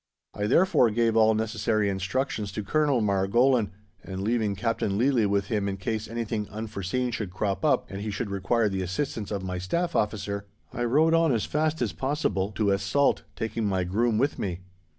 [0.33, 3.69] I therefore gave all necessary instructions to Colonel Margolin,
[4.03, 8.09] and, leaving Captain Leadley with him in case anything unforeseen should crop up, and he
[8.09, 12.51] should require the assistance of my Staff Officer, I rode on as fast as possible
[12.53, 14.61] to Es Salt, taking my groom with me.